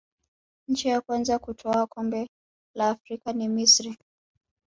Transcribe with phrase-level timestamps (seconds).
[0.67, 2.29] nchi ya kwanza kutwaa kombe
[2.75, 3.97] la afrika ni misri